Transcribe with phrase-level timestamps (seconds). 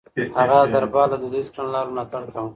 [0.39, 2.49] هغه د دربار له دوديزو کړنلارو ملاتړ کاوه.